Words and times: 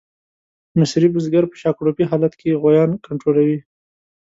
مصري 0.79 1.07
بزګر 1.13 1.43
په 1.49 1.55
شاکړوپي 1.61 2.03
حالت 2.11 2.33
کې 2.39 2.59
غویان 2.61 2.91
کنټرولوي. 3.05 3.59